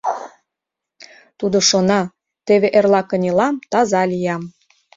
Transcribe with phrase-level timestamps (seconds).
[1.39, 2.01] Тудо шона:
[2.45, 4.43] теве эрла кынелам, таза лиям.